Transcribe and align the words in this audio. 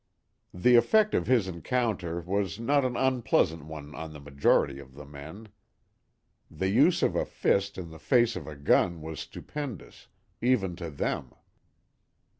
The 0.51 0.77
effect 0.77 1.13
of 1.13 1.27
his 1.27 1.47
encounter 1.47 2.21
was 2.21 2.59
not 2.59 2.83
an 2.83 2.97
unpleasant 2.97 3.65
one 3.65 3.93
on 3.93 4.13
the 4.13 4.19
majority 4.19 4.79
of 4.79 4.95
the 4.95 5.05
men. 5.05 5.49
The 6.49 6.69
use 6.69 7.03
of 7.03 7.15
a 7.15 7.23
fist 7.23 7.77
in 7.77 7.91
the 7.91 7.99
face 7.99 8.35
of 8.35 8.47
a 8.47 8.55
gun 8.55 9.03
was 9.03 9.19
stupendous, 9.19 10.07
even 10.41 10.75
to 10.77 10.89
them. 10.89 11.33